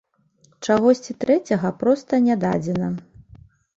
Чагосьці 0.67 1.15
трэцяга 1.23 1.73
проста 1.83 2.13
не 2.29 2.35
дадзена. 2.47 2.87